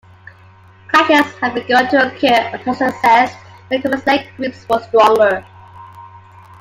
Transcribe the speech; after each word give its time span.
Clashes 0.87 1.31
had 1.37 1.53
begun 1.53 1.87
to 1.89 2.07
occur, 2.07 2.33
and 2.33 2.59
Hudson 2.63 2.87
assessed 2.87 3.37
that 3.69 3.69
the 3.69 3.81
communist-led 3.91 4.35
groups 4.35 4.67
were 4.67 4.81
stronger. 4.81 5.45